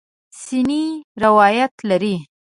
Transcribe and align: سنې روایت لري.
سنې 0.43 0.83
روایت 1.23 1.73
لري. 1.89 2.15